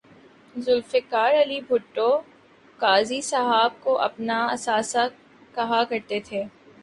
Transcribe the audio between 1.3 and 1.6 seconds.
علی